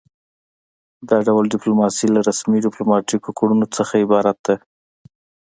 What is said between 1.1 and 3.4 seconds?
ډول ډیپلوماسي له رسمي ډیپلوماتیکو